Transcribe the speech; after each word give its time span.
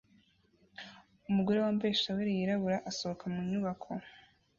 Umugore 1.29 1.57
wambaye 1.65 1.91
shaweli 2.01 2.31
yirabura 2.37 2.77
asohoka 2.89 3.23
mu 3.33 3.41
nyubako 3.49 3.89